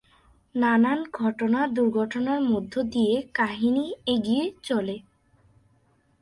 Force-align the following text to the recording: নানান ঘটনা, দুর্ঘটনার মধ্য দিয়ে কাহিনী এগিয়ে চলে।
নানান 0.55 0.99
ঘটনা, 1.13 1.59
দুর্ঘটনার 1.67 2.39
মধ্য 2.51 2.73
দিয়ে 2.93 3.15
কাহিনী 3.33 3.85
এগিয়ে 4.07 4.45
চলে। 4.63 4.95